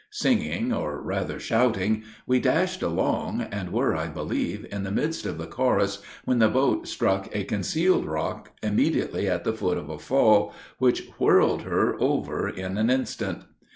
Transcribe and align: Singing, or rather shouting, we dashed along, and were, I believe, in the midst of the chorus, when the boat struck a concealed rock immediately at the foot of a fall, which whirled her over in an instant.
Singing, 0.09 0.73
or 0.73 0.99
rather 0.99 1.39
shouting, 1.39 2.03
we 2.25 2.39
dashed 2.39 2.81
along, 2.81 3.41
and 3.51 3.71
were, 3.71 3.95
I 3.95 4.07
believe, 4.07 4.65
in 4.71 4.81
the 4.81 4.89
midst 4.89 5.27
of 5.27 5.37
the 5.37 5.45
chorus, 5.45 6.01
when 6.25 6.39
the 6.39 6.49
boat 6.49 6.87
struck 6.87 7.29
a 7.35 7.43
concealed 7.43 8.07
rock 8.07 8.49
immediately 8.63 9.29
at 9.29 9.43
the 9.43 9.53
foot 9.53 9.77
of 9.77 9.91
a 9.91 9.99
fall, 9.99 10.55
which 10.79 11.05
whirled 11.19 11.61
her 11.61 11.97
over 12.01 12.49
in 12.49 12.79
an 12.79 12.89
instant. 12.89 13.43